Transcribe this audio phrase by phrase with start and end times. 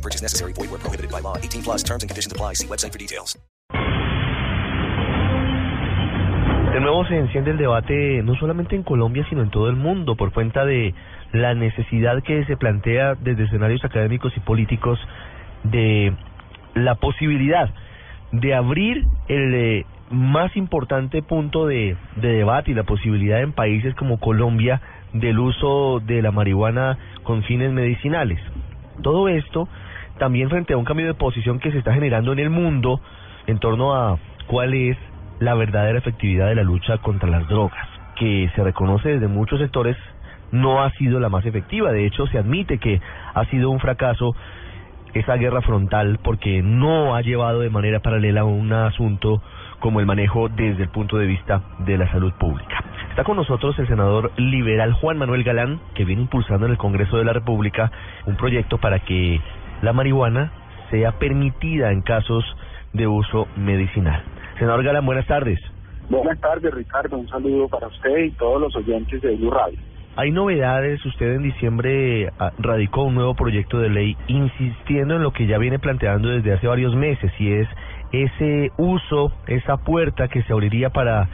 [0.00, 0.54] No purchase necessary.
[0.54, 1.36] Void where prohibited by law.
[1.36, 2.54] 18 plus terms and conditions apply.
[2.54, 3.36] See website for details.
[6.72, 10.16] De nuevo se enciende el debate no solamente en Colombia, sino en todo el mundo
[10.16, 10.94] por cuenta de
[11.32, 14.98] la necesidad que se plantea desde escenarios académicos y políticos
[15.64, 16.14] de
[16.74, 17.68] la posibilidad
[18.32, 23.94] de abrir el eh, más importante punto de, de debate y la posibilidad en países
[23.96, 24.80] como Colombia
[25.12, 28.38] del uso de la marihuana con fines medicinales.
[29.02, 29.68] Todo esto
[30.20, 33.00] también frente a un cambio de posición que se está generando en el mundo
[33.46, 34.98] en torno a cuál es
[35.40, 39.96] la verdadera efectividad de la lucha contra las drogas, que se reconoce desde muchos sectores
[40.52, 41.90] no ha sido la más efectiva.
[41.90, 43.00] De hecho, se admite que
[43.34, 44.34] ha sido un fracaso
[45.14, 49.42] esa guerra frontal porque no ha llevado de manera paralela un asunto
[49.78, 52.84] como el manejo desde el punto de vista de la salud pública.
[53.08, 57.16] Está con nosotros el senador liberal Juan Manuel Galán, que viene impulsando en el Congreso
[57.16, 57.90] de la República
[58.26, 59.40] un proyecto para que
[59.82, 60.52] la marihuana
[60.90, 62.44] sea permitida en casos
[62.92, 64.22] de uso medicinal.
[64.58, 65.58] Senador Galán, buenas tardes.
[66.08, 67.16] Buenas tardes, Ricardo.
[67.16, 69.78] Un saludo para usted y todos los oyentes de Blue Radio.
[70.16, 75.32] Hay novedades, usted en diciembre ah, radicó un nuevo proyecto de ley insistiendo en lo
[75.32, 77.68] que ya viene planteando desde hace varios meses y es
[78.10, 81.28] ese uso, esa puerta que se abriría para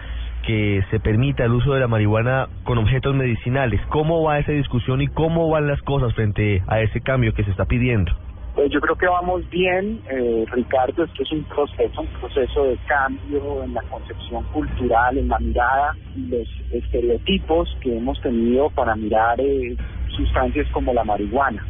[0.47, 3.81] que se permita el uso de la marihuana con objetos medicinales.
[3.89, 7.51] ¿Cómo va esa discusión y cómo van las cosas frente a ese cambio que se
[7.51, 8.13] está pidiendo?
[8.57, 12.79] Pues yo creo que vamos bien, eh, Ricardo, esto es un proceso, un proceso de
[12.87, 19.39] cambio en la concepción cultural, en la mirada los estereotipos que hemos tenido para mirar
[19.43, 19.77] eh,
[20.17, 21.67] sustancias como la marihuana.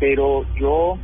[0.00, 0.98] Pero yo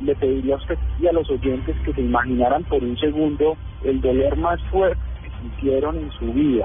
[0.00, 4.00] le pediría a usted y a los oyentes que se imaginaran por un segundo el
[4.00, 6.64] dolor más fuerte que sintieron en su vida,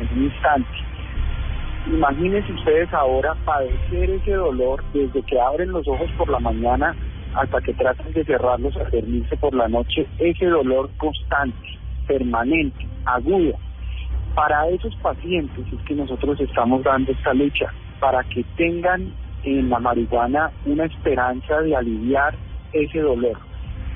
[0.00, 0.68] en un instante.
[1.88, 6.94] Imagínense ustedes ahora padecer ese dolor desde que abren los ojos por la mañana
[7.36, 13.54] hasta que tratan de cerrarlos a dormirse por la noche, ese dolor constante, permanente, agudo.
[14.34, 17.66] Para esos pacientes es que nosotros estamos dando esta lucha,
[18.00, 19.12] para que tengan
[19.44, 22.34] en la marihuana una esperanza de aliviar
[22.72, 23.38] ese dolor,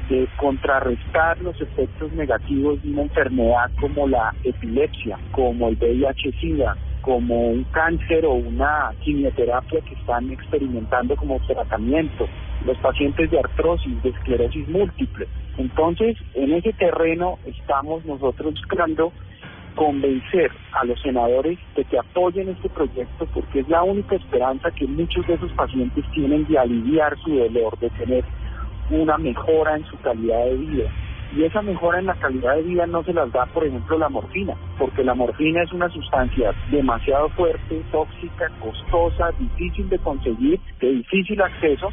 [0.08, 7.48] de contrarrestar los efectos negativos de una enfermedad como la epilepsia, como el VIH-Sida, como
[7.48, 12.28] un cáncer o una quimioterapia que están experimentando como tratamiento,
[12.64, 15.26] los pacientes de artrosis, de esclerosis múltiple.
[15.56, 19.12] Entonces, en ese terreno estamos nosotros buscando
[19.74, 24.86] convencer a los senadores de que apoyen este proyecto porque es la única esperanza que
[24.86, 28.24] muchos de esos pacientes tienen de aliviar su dolor, de tener
[28.90, 30.90] una mejora en su calidad de vida.
[31.32, 34.08] Y esa mejora en la calidad de vida no se las da, por ejemplo, la
[34.08, 40.90] morfina, porque la morfina es una sustancia demasiado fuerte, tóxica, costosa, difícil de conseguir, de
[40.90, 41.92] difícil acceso,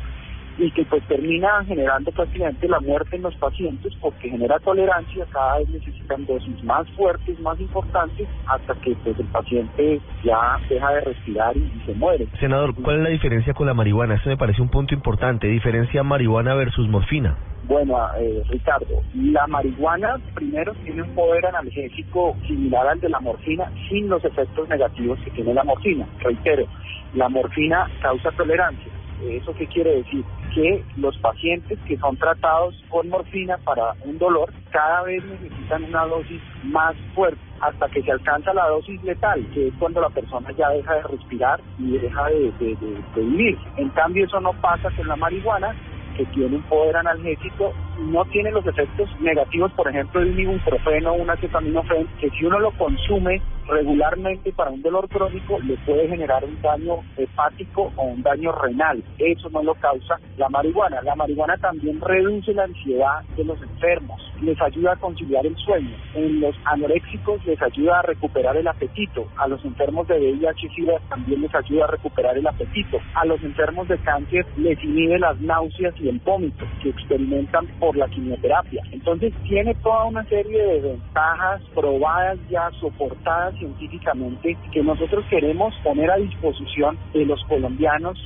[0.58, 5.60] y que pues termina generando prácticamente la muerte en los pacientes porque genera tolerancia, cada
[5.60, 11.02] vez necesitan dosis más fuertes, más importantes, hasta que pues el paciente ya deja de
[11.02, 12.28] respirar y, y se muere.
[12.40, 14.16] Senador, ¿cuál es la diferencia con la marihuana?
[14.16, 15.48] Eso me parece un punto importante.
[15.48, 17.38] Diferencia marihuana versus morfina.
[17.68, 23.70] Bueno, eh, Ricardo, la marihuana primero tiene un poder analgésico similar al de la morfina
[23.90, 26.08] sin los efectos negativos que tiene la morfina.
[26.20, 26.66] Reitero,
[27.14, 28.92] la morfina causa tolerancia.
[29.30, 30.24] ¿Eso qué quiere decir?
[30.54, 36.04] Que los pacientes que son tratados con morfina para un dolor cada vez necesitan una
[36.06, 40.50] dosis más fuerte hasta que se alcanza la dosis letal, que es cuando la persona
[40.58, 43.60] ya deja de respirar y deja de, de- de- vivir.
[43.78, 45.76] En cambio, eso no pasa con la marihuana,
[46.16, 51.12] que tiene un poder analgésico, no tiene los efectos negativos, por ejemplo, de un ibuprofeno
[51.12, 56.08] o un acetaminofén, que si uno lo consume regularmente para un dolor crónico, le puede
[56.08, 59.04] generar un daño hepático o un daño renal.
[59.18, 61.02] Eso no lo causa la marihuana.
[61.02, 65.96] La marihuana también reduce la ansiedad de los enfermos, les ayuda a conciliar el sueño.
[66.16, 69.28] En los anoréxicos les ayuda a recuperar el apetito.
[69.38, 73.00] A los enfermos de VIH-Sida también les ayuda a recuperar el apetito.
[73.16, 78.08] A los enfermos de cáncer les inhibe las náuseas y el vómito que experimentan la
[78.08, 78.84] quimioterapia.
[78.92, 86.12] Entonces tiene toda una serie de ventajas probadas ya, soportadas científicamente, que nosotros queremos poner
[86.12, 88.18] a disposición de los colombianos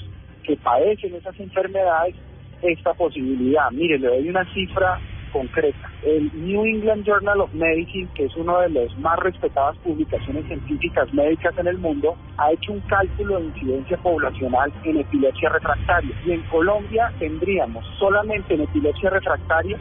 [0.44, 2.16] que padecen esas enfermedades
[2.62, 3.72] esta posibilidad.
[3.72, 5.00] Mire, le doy una cifra
[5.32, 5.90] concreta.
[6.04, 11.14] El New England Journal of Medicine, que es una de las más respetadas publicaciones científicas
[11.14, 16.16] médicas en el mundo, ha hecho un cálculo de incidencia poblacional en epilepsia refractaria.
[16.26, 19.78] Y en Colombia tendríamos solamente en epilepsia refractaria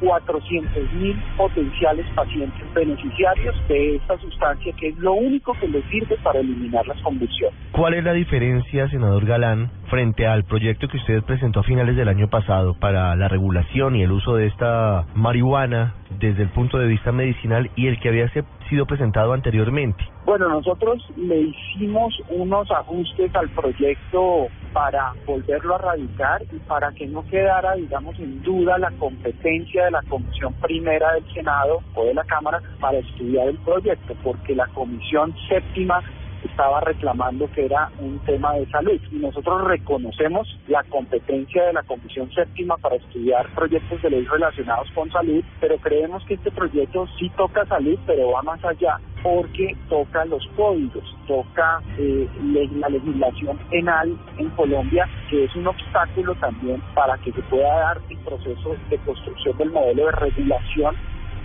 [0.00, 6.16] 400 mil potenciales pacientes beneficiarios de esta sustancia que es lo único que les sirve
[6.22, 7.58] para eliminar las convulsiones.
[7.72, 12.08] ¿Cuál es la diferencia, senador Galán, frente al proyecto que usted presentó a finales del
[12.08, 16.86] año pasado para la regulación y el uso de esta marihuana desde el punto de
[16.86, 18.30] vista medicinal y el que había
[18.68, 20.04] sido presentado anteriormente?
[20.24, 27.06] Bueno, nosotros le hicimos unos ajustes al proyecto para volverlo a radicar y para que
[27.06, 32.14] no quedara, digamos, en duda la competencia de la Comisión Primera del Senado o de
[32.14, 36.02] la Cámara para estudiar el proyecto, porque la Comisión Séptima
[36.44, 39.00] estaba reclamando que era un tema de salud.
[39.10, 44.90] Y nosotros reconocemos la competencia de la Comisión Séptima para estudiar proyectos de ley relacionados
[44.92, 49.76] con salud, pero creemos que este proyecto sí toca salud, pero va más allá porque
[49.88, 52.28] toca los códigos, toca eh,
[52.78, 58.00] la legislación penal en Colombia, que es un obstáculo también para que se pueda dar
[58.08, 60.96] el proceso de construcción del modelo de regulación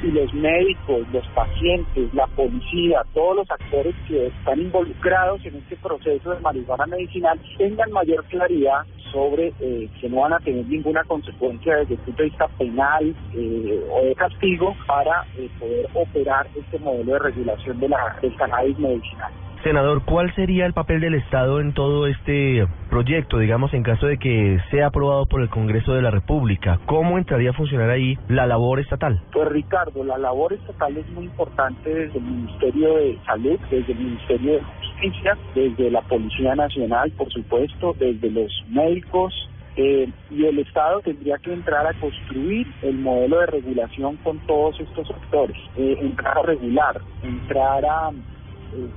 [0.03, 5.75] y los médicos, los pacientes, la policía, todos los actores que están involucrados en este
[5.77, 11.03] proceso de marihuana medicinal tengan mayor claridad sobre eh, que no van a tener ninguna
[11.03, 16.48] consecuencia desde el punto de vista penal eh, o de castigo para eh, poder operar
[16.56, 19.31] este modelo de regulación de la, del cannabis medicinal.
[19.63, 24.18] Senador, ¿cuál sería el papel del Estado en todo este proyecto, digamos, en caso de
[24.18, 26.80] que sea aprobado por el Congreso de la República?
[26.88, 29.22] ¿Cómo entraría a funcionar ahí la labor estatal?
[29.31, 34.00] Pues Ricardo, la labor estatal es muy importante desde el Ministerio de Salud, desde el
[34.00, 39.31] Ministerio de Justicia, desde la Policía Nacional, por supuesto, desde los médicos,
[39.75, 44.80] eh, y el Estado tendría que entrar a construir el modelo de regulación con todos
[44.80, 48.12] estos actores, eh, entrar a regular, entrar a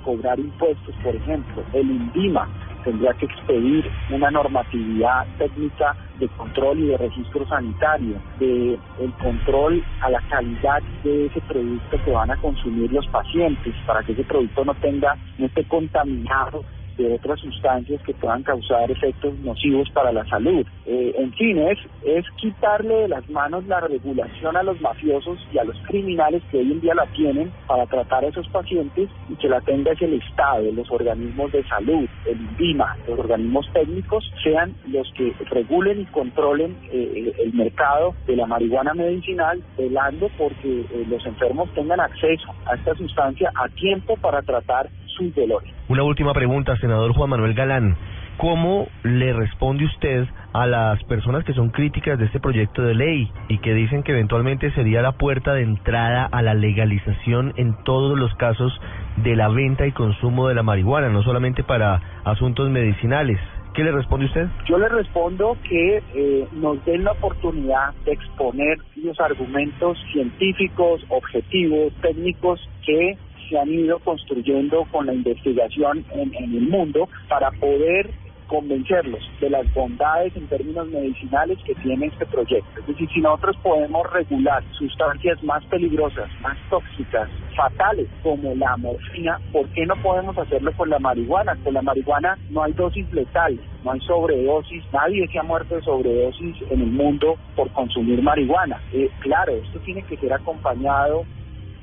[0.04, 1.64] cobrar impuestos, por ejemplo.
[1.72, 2.48] El INDIMA
[2.84, 9.82] tendría que expedir una normatividad técnica de control y de registro sanitario, de el control
[10.00, 14.24] a la calidad de ese producto que van a consumir los pacientes, para que ese
[14.24, 16.64] producto no tenga, no esté contaminado
[16.96, 20.66] de otras sustancias que puedan causar efectos nocivos para la salud.
[20.86, 25.58] Eh, en fin, es, es quitarle de las manos la regulación a los mafiosos y
[25.58, 29.34] a los criminales que hoy en día la tienen para tratar a esos pacientes y
[29.36, 34.24] que la tenga es el Estado, los organismos de salud, el INVIMA, los organismos técnicos,
[34.42, 40.80] sean los que regulen y controlen eh, el mercado de la marihuana medicinal, velando porque
[40.80, 45.72] eh, los enfermos tengan acceso a esta sustancia a tiempo para tratar sus dolores.
[45.88, 47.96] Una última pregunta, senador Juan Manuel Galán.
[48.36, 53.30] ¿Cómo le responde usted a las personas que son críticas de este proyecto de ley
[53.48, 58.18] y que dicen que eventualmente sería la puerta de entrada a la legalización en todos
[58.18, 58.72] los casos
[59.18, 63.38] de la venta y consumo de la marihuana, no solamente para asuntos medicinales?
[63.74, 64.46] ¿Qué le responde usted?
[64.66, 71.92] Yo le respondo que eh, nos den la oportunidad de exponer los argumentos científicos, objetivos,
[72.00, 73.16] técnicos que
[73.48, 78.10] se han ido construyendo con la investigación en, el mundo para poder
[78.46, 82.80] convencerlos de las bondades en términos medicinales que tiene este proyecto.
[82.80, 89.40] Es decir, si nosotros podemos regular sustancias más peligrosas, más tóxicas, fatales, como la morfina,
[89.52, 91.56] ¿por qué no podemos hacerlo con la marihuana?
[91.64, 95.82] Con la marihuana no hay dosis letales, no hay sobredosis, nadie se ha muerto de
[95.82, 98.80] sobredosis en el mundo por consumir marihuana.
[98.92, 101.24] Eh, claro, esto tiene que ser acompañado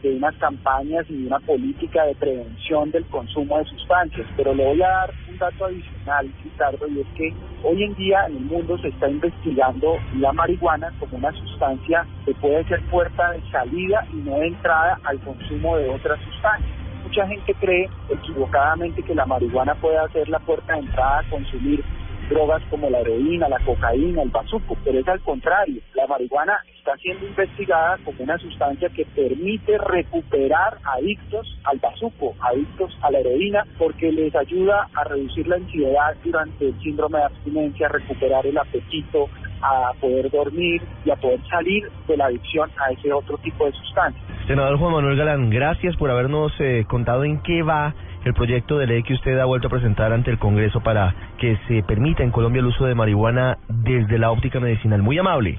[0.02, 4.28] de unas campañas y de una política de prevención del consumo de sustancias.
[4.36, 8.26] Pero le voy a dar un dato adicional, Ricardo, y es que hoy en día
[8.28, 13.32] en el mundo se está investigando la marihuana como una sustancia que puede ser puerta
[13.32, 16.72] de salida y no de entrada al consumo de otras sustancias.
[17.04, 21.84] Mucha gente cree equivocadamente que la marihuana puede ser la puerta de entrada a consumir
[22.32, 25.82] drogas como la heroína, la cocaína, el bazuco, pero es al contrario.
[25.94, 32.98] La marihuana está siendo investigada como una sustancia que permite recuperar adictos al bazuco, adictos
[33.02, 37.88] a la heroína, porque les ayuda a reducir la ansiedad durante el síndrome de abstinencia,
[37.88, 39.28] a recuperar el apetito,
[39.62, 43.74] a poder dormir y a poder salir de la adicción a ese otro tipo de
[43.74, 44.31] sustancia.
[44.52, 48.86] Senador Juan Manuel Galán, gracias por habernos eh, contado en qué va el proyecto de
[48.86, 52.32] ley que usted ha vuelto a presentar ante el Congreso para que se permita en
[52.32, 55.02] Colombia el uso de marihuana desde la óptica medicinal.
[55.02, 55.58] Muy amable.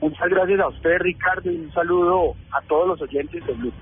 [0.00, 3.72] Muchas gracias a usted, Ricardo, y un saludo a todos los oyentes del Blue.